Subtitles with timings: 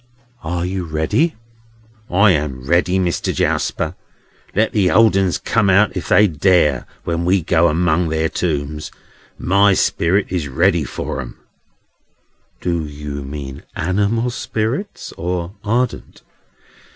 [0.43, 1.35] "Are you ready?"
[2.09, 3.93] "I am ready, Mister Jarsper.
[4.55, 8.89] Let the old 'uns come out if they dare, when we go among their tombs.
[9.37, 11.37] My spirit is ready for 'em."
[12.61, 16.23] "Do you mean animal spirits, or ardent?"